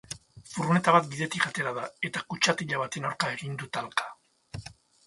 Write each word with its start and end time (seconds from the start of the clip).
Furgoneta 0.53 0.93
bat 0.95 1.09
bidetik 1.11 1.45
atera 1.49 1.75
da 1.77 1.85
eta 2.09 2.25
kutxatila 2.35 2.83
baten 2.87 3.09
aurka 3.13 3.35
egin 3.39 3.63
du 3.63 3.71
talka. 3.79 4.13